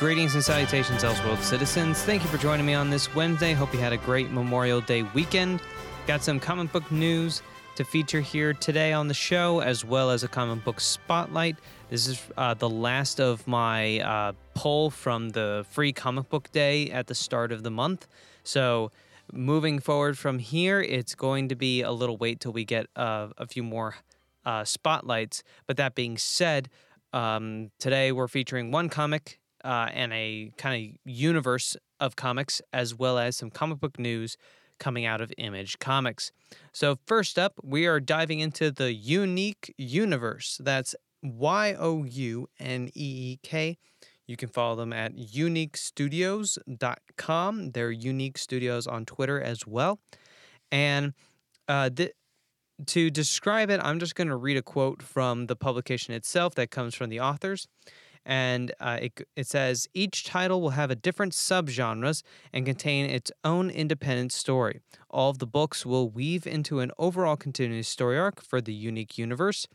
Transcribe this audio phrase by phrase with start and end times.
[0.00, 2.00] Greetings and salutations, Elseworld citizens.
[2.04, 3.52] Thank you for joining me on this Wednesday.
[3.52, 5.60] Hope you had a great Memorial Day weekend.
[6.06, 7.42] Got some comic book news
[7.76, 11.58] to feature here today on the show, as well as a comic book spotlight.
[11.90, 16.90] This is uh, the last of my uh, poll from the free comic book day
[16.90, 18.08] at the start of the month.
[18.42, 18.92] So,
[19.34, 23.28] moving forward from here, it's going to be a little wait till we get uh,
[23.36, 23.96] a few more
[24.46, 25.42] uh, spotlights.
[25.66, 26.70] But that being said,
[27.12, 32.94] um, today we're featuring one comic uh, and a kind of universe of comics, as
[32.94, 34.36] well as some comic book news
[34.78, 36.32] coming out of Image Comics.
[36.72, 40.58] So, first up, we are diving into the YouNeek Universe.
[40.62, 43.76] That's Y O U N E E K.
[44.26, 47.70] You can follow them at youneekstudios.com.
[47.72, 49.98] They're YouNeek Studios on Twitter as well.
[50.70, 51.14] And
[51.66, 52.12] uh, th-
[52.86, 56.70] to describe it, I'm just going to read a quote from the publication itself that
[56.70, 57.66] comes from the authors
[58.24, 63.32] and uh, it, it says each title will have a different subgenres and contain its
[63.44, 64.80] own independent story.
[65.08, 69.18] All of the books will weave into an overall continuous story arc for the YouNeek
[69.18, 69.66] universe.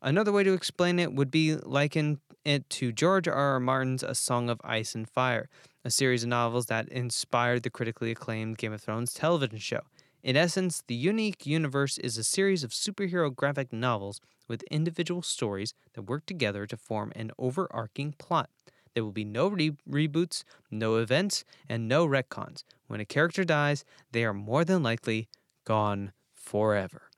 [0.00, 3.34] Another way to explain it would be liken it to George R.
[3.34, 3.60] R.
[3.60, 5.48] Martin's A Song of Ice and Fire,
[5.84, 9.80] a series of novels that inspired the critically acclaimed Game of Thrones television show.
[10.22, 14.20] In essence, the YouNeek universe is a series of superhero graphic novels
[14.52, 18.50] with individual stories that work together to form an overarching plot.
[18.92, 22.62] There will be no re- reboots, no events, and no retcons.
[22.86, 25.30] When a character dies, they are more than likely
[25.64, 27.08] gone forever.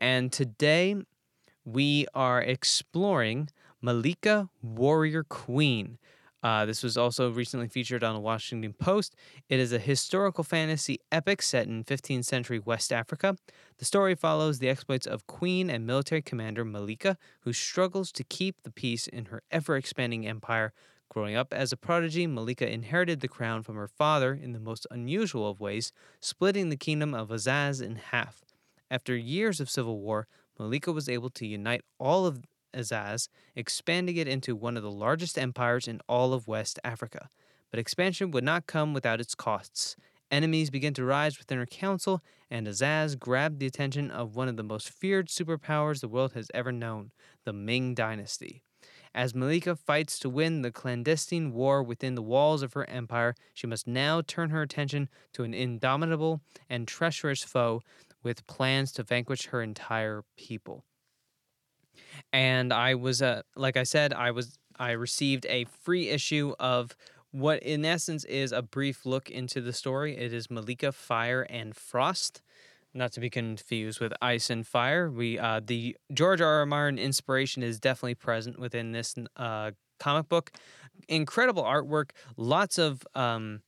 [0.00, 0.96] And today,
[1.64, 3.48] we are exploring
[3.80, 5.98] Malika Warrior Queen,
[6.42, 9.14] uh, this was also recently featured on the Washington Post.
[9.48, 13.36] It is a historical fantasy epic set in 15th century West Africa.
[13.78, 18.62] The story follows the exploits of Queen and military commander Malika, who struggles to keep
[18.62, 20.72] the peace in her ever expanding empire.
[21.08, 24.86] Growing up as a prodigy, Malika inherited the crown from her father in the most
[24.90, 28.42] unusual of ways, splitting the kingdom of Azaz in half.
[28.90, 30.26] After years of civil war,
[30.58, 32.40] Malika was able to unite all of
[32.74, 37.28] Azaz, expanding it into one of the largest empires in all of West Africa.
[37.70, 39.96] But expansion would not come without its costs.
[40.30, 44.56] Enemies began to rise within her council, and Azaz grabbed the attention of one of
[44.56, 47.12] the most feared superpowers the world has ever known,
[47.44, 48.62] the Ming Dynasty.
[49.14, 53.66] As Malika fights to win the clandestine war within the walls of her empire, she
[53.66, 56.40] must now turn her attention to an indomitable
[56.70, 57.82] and treacherous foe
[58.22, 60.84] with plans to vanquish her entire people
[62.32, 66.96] and I was uh, like I said, I was I received a free issue of
[67.30, 70.16] what in essence is a brief look into the story.
[70.16, 72.42] It is Malika Fire and Frost,
[72.94, 75.10] not to be confused with Ice and Fire.
[75.10, 76.60] We uh, the George R.
[76.60, 76.66] R.
[76.66, 80.52] Martin inspiration is definitely present within this uh, comic book.
[81.08, 83.62] Incredible artwork, lots of um,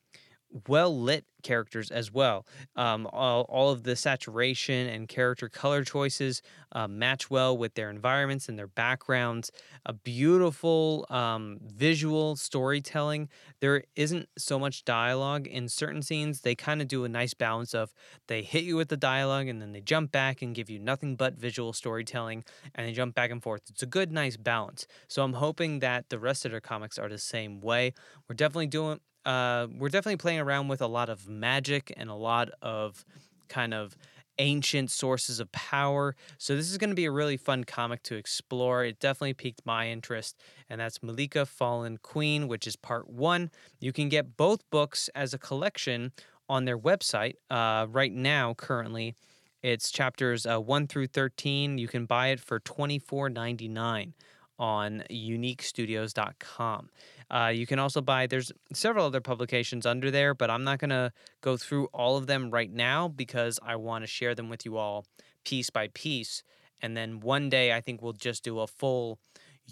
[0.69, 2.47] well lit characters as well.
[2.75, 6.43] Um, all, all of the saturation and character color choices
[6.73, 9.53] uh, match well with their environments and their backgrounds.
[9.87, 13.29] A beautiful um, visual storytelling.
[13.61, 16.41] There isn't so much dialogue in certain scenes.
[16.41, 17.93] They kind of do a nice balance of
[18.27, 21.15] they hit you with the dialogue and then they jump back and give you nothing
[21.15, 22.45] but visual storytelling
[22.75, 23.63] and they jump back and forth.
[23.69, 24.87] It's a good, nice balance.
[25.09, 27.93] So I'm hoping that the rest of their comics are the same way.
[28.29, 32.15] We're definitely doing uh, we're definitely playing around with a lot of magic and a
[32.15, 33.05] lot of
[33.49, 33.97] kind of
[34.39, 36.17] ancient sources of power.
[36.39, 38.85] So this is going to be a really fun comic to explore.
[38.85, 40.37] It definitely piqued my interest,
[40.69, 43.51] and that's Malika Fallen Queen, which is part one.
[43.81, 46.13] You can get both books as a collection
[46.49, 48.55] on their website uh, right now.
[48.55, 49.15] Currently,
[49.63, 51.79] it's chapters uh, one through thirteen.
[51.79, 54.15] You can buy it for twenty four ninety nine
[54.59, 56.91] on youneekstudios.com.
[57.31, 60.91] Uh, you can also buy, there's several other publications under there, but I'm not going
[60.91, 64.65] to go through all of them right now because I want to share them with
[64.65, 65.07] you all
[65.45, 66.43] piece by piece.
[66.81, 69.19] And then one day I think we'll just do a full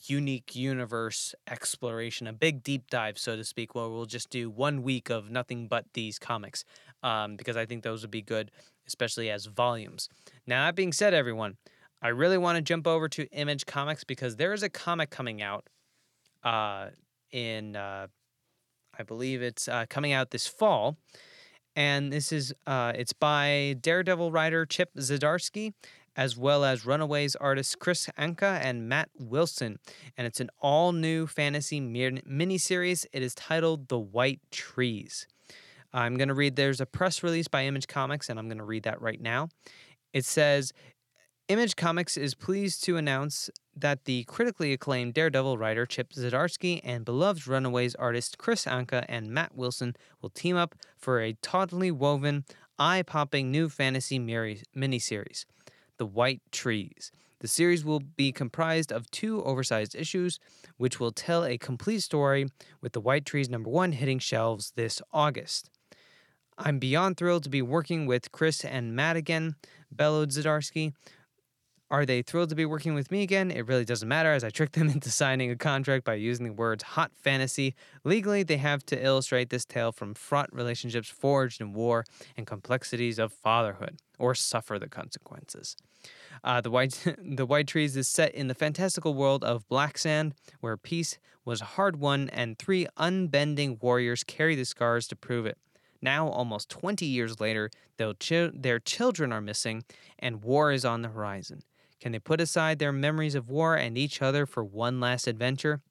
[0.00, 4.82] YouNeek universe exploration, a big deep dive, so to speak, where we'll just do one
[4.82, 6.64] week of nothing but these comics
[7.02, 8.50] um, because I think those would be good,
[8.86, 10.08] especially as volumes.
[10.46, 11.56] Now, that being said, everyone,
[12.00, 15.42] I really want to jump over to Image Comics because there is a comic coming
[15.42, 15.68] out
[16.42, 16.88] uh,
[17.32, 18.06] in, uh,
[18.98, 20.96] I believe it's uh, coming out this fall.
[21.74, 25.72] And this is, uh, it's by Daredevil writer Chip Zdarsky,
[26.14, 29.78] as well as Runaways artists Kris Anka and Matt Wilson.
[30.16, 33.06] And it's an all new fantasy miniseries.
[33.12, 35.26] It is titled The White Trees.
[35.94, 38.64] I'm going to read, there's a press release by Image Comics, and I'm going to
[38.64, 39.48] read that right now.
[40.12, 40.72] It says,
[41.52, 47.04] Image Comics is pleased to announce that the critically acclaimed Daredevil writer Chip Zdarsky and
[47.04, 52.46] beloved Runaways artist Kris Anka and Matt Wilson will team up for a tautly woven,
[52.78, 55.44] eye popping new fantasy miniseries,
[55.98, 57.12] The White Trees.
[57.40, 60.40] The series will be comprised of two oversized issues,
[60.78, 62.46] which will tell a complete story,
[62.80, 65.68] with The White Trees number one hitting shelves this August.
[66.56, 69.56] I'm beyond thrilled to be working with Kris and Matt again,
[69.90, 70.94] bellowed Zdarsky.
[71.92, 73.50] Are they thrilled to be working with me again?
[73.50, 76.52] It really doesn't matter, as I tricked them into signing a contract by using the
[76.54, 77.74] words hot fantasy.
[78.02, 83.18] Legally, they have to illustrate this tale from fraught relationships forged in war and complexities
[83.18, 85.76] of fatherhood, or suffer the consequences.
[86.42, 90.32] Uh, the white the white trees is set in the fantastical world of Black Sand,
[90.60, 95.58] where peace was hard won, and three unbending warriors carry the scars to prove it.
[96.00, 99.84] Now, almost 20 years later, their children are missing,
[100.18, 101.62] and war is on the horizon.
[102.02, 105.82] Can they put aside their memories of war and each other for one last adventure?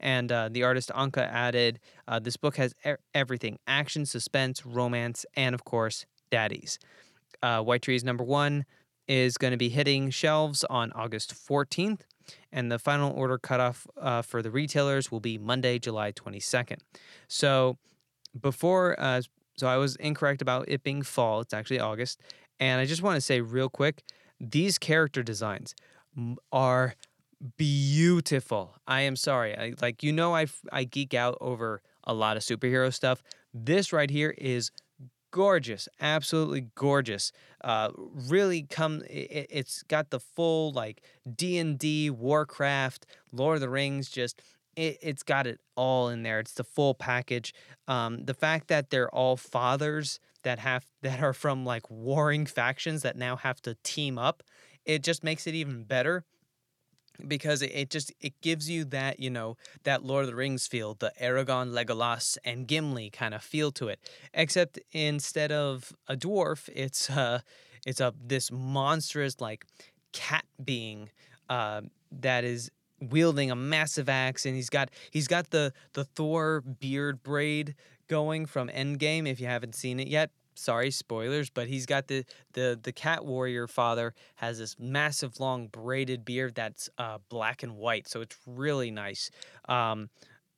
[0.00, 1.78] And uh, the artist Anka added,
[2.08, 6.80] uh, This book has er- everything action, suspense, romance, and of course, daddies.
[7.44, 8.64] Uh, White Trees number one
[9.06, 12.00] is going to be hitting shelves on August 14th,
[12.50, 16.78] and the final order cutoff uh, for the retailers will be Monday, July 22nd.
[17.28, 17.78] So,
[18.40, 19.22] before, uh,
[19.56, 22.20] so I was incorrect about it being fall, it's actually August.
[22.58, 24.02] And I just want to say real quick
[24.40, 25.74] these character designs
[26.52, 26.94] are
[27.56, 28.76] beautiful.
[28.86, 29.56] I am sorry.
[29.56, 33.22] I like you know I I geek out over a lot of superhero stuff.
[33.52, 34.70] This right here is
[35.30, 37.32] gorgeous, absolutely gorgeous.
[37.62, 37.90] Uh,
[38.28, 39.02] really come.
[39.08, 41.02] It, it's got the full like
[41.34, 44.08] D and D, Warcraft, Lord of the Rings.
[44.08, 44.40] Just
[44.76, 46.40] it, has got it all in there.
[46.40, 47.54] It's the full package.
[47.88, 53.02] Um, the fact that they're all fathers that have that are from like warring factions
[53.02, 54.42] that now have to team up
[54.84, 56.24] it just makes it even better
[57.26, 60.66] because it, it just it gives you that you know that lord of the rings
[60.66, 63.98] feel the Aragorn legolas and gimli kind of feel to it
[64.32, 67.40] except instead of a dwarf it's uh
[67.84, 69.64] it's a this monstrous like
[70.12, 71.10] cat being
[71.48, 72.70] uh, that is
[73.00, 77.74] wielding a massive axe and he's got he's got the the thor beard braid
[78.08, 79.28] going from Endgame.
[79.28, 83.24] If you haven't seen it yet, sorry spoilers, but he's got the the the cat
[83.24, 88.36] warrior father has this massive long braided beard that's uh, black and white, so it's
[88.46, 89.30] really nice.
[89.68, 90.08] Um,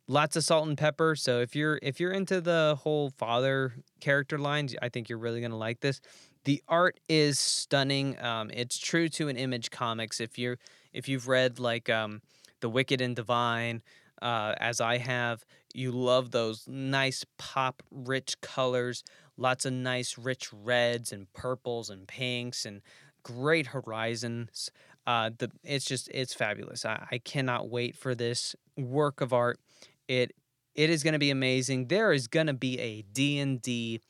[0.06, 1.14] lots of salt and pepper.
[1.14, 5.40] So if you're if you're into the whole father character lines, I think you're really
[5.40, 6.00] gonna like this.
[6.44, 8.18] The art is stunning.
[8.20, 10.20] Um, it's true to an image comics.
[10.20, 10.58] If you're
[10.92, 12.22] if you've read like um,
[12.60, 13.82] the Wicked and Divine,
[14.22, 15.44] uh, as I have,
[15.74, 19.04] you love those nice pop rich colors,
[19.36, 22.80] lots of nice rich reds and purples and pinks and
[23.22, 24.70] great horizons.
[25.06, 26.84] Uh, the it's just it's fabulous.
[26.84, 29.58] I, I cannot wait for this work of art.
[30.06, 30.34] It
[30.74, 31.88] it is going to be amazing.
[31.88, 34.00] There is going to be a D&D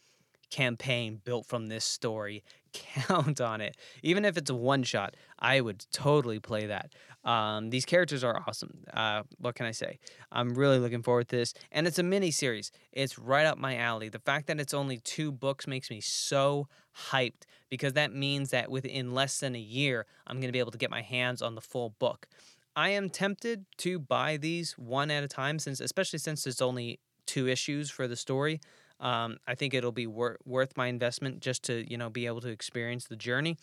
[0.51, 2.45] campaign built from this story.
[2.73, 3.77] Count on it.
[4.03, 6.93] Even if it's a one shot, I would totally play that.
[7.25, 8.85] Um, these characters are awesome.
[8.93, 9.99] Uh, what can I say?
[10.33, 11.55] I'm really looking forward to this.
[11.71, 12.71] And it's a mini series.
[12.93, 14.09] It's right up my alley.
[14.09, 16.69] The fact that it's only two books makes me so
[17.11, 20.73] hyped because that means that within less than a year, I'm going to be able
[20.73, 22.29] to get my hands on the full book.
[22.75, 27.01] I am tempted to buy these one at a time, since especially since it's only
[27.27, 28.61] two issues for the story.
[29.01, 32.41] Um, I think it'll be wor- worth my investment just to you know be able
[32.43, 33.57] to experience the journey.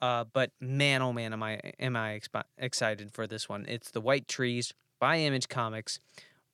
[0.00, 2.20] Uh, but man, oh man, am I am I
[2.56, 3.64] excited for this one?
[3.68, 5.98] It's the White Trees by Image Comics.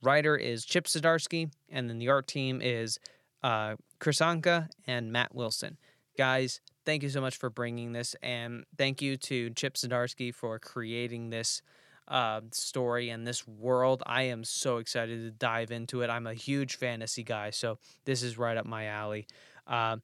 [0.02, 2.98] Writer is Chip Zdarsky, and then the art team is
[3.42, 5.78] uh, Kris Anka and Matt Wilson.
[6.16, 10.58] Guys, thank you so much for bringing this, and thank you to Chip Zdarsky for
[10.58, 11.62] creating this
[12.08, 14.02] uh, story and this world.
[14.06, 16.10] I am so excited to dive into it.
[16.10, 19.26] I'm a huge fantasy guy, so this is right up my alley.
[19.66, 19.96] Uh,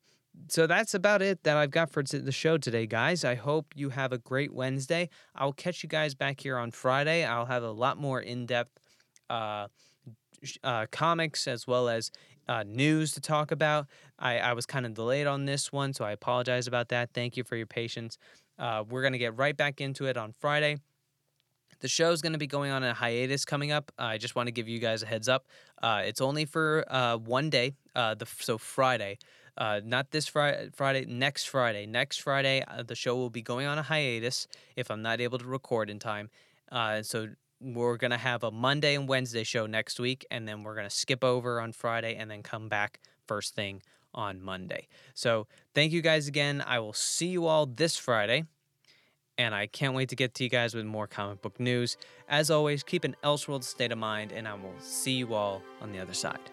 [0.48, 3.24] so that's about it that I've got for the show today, guys.
[3.24, 5.08] I hope you have a great Wednesday.
[5.34, 7.24] I'll catch you guys back here on Friday.
[7.24, 8.78] I'll have a lot more in depth
[9.28, 9.68] uh,
[10.64, 12.10] uh, comics as well as
[12.48, 13.86] uh, news to talk about.
[14.18, 17.10] I, I was kind of delayed on this one, so I apologize about that.
[17.14, 18.18] Thank you for your patience.
[18.58, 20.78] Uh, we're going to get right back into it on Friday.
[21.80, 23.90] The show is going to be going on a hiatus coming up.
[23.98, 25.46] I just want to give you guys a heads up.
[25.82, 29.16] Uh, it's only for uh, one day, the so Friday.
[29.56, 31.86] Uh, not this Friday, Friday, next Friday.
[31.86, 35.38] Next Friday, uh, the show will be going on a hiatus if I'm not able
[35.38, 36.30] to record in time.
[36.70, 37.28] Uh, so
[37.60, 40.88] we're going to have a Monday and Wednesday show next week, and then we're going
[40.88, 43.82] to skip over on Friday and then come back first thing
[44.14, 44.88] on Monday.
[45.14, 46.62] So thank you guys again.
[46.66, 48.44] I will see you all this Friday.
[49.38, 51.96] And I can't wait to get to you guys with more comic book news.
[52.28, 55.92] As always, keep an Elseworld state of mind, and I will see you all on
[55.92, 56.50] the other side.